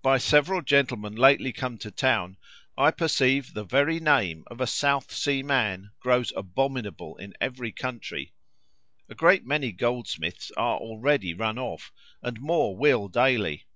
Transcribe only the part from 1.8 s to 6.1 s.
town, I perceive the very name of a South Sea man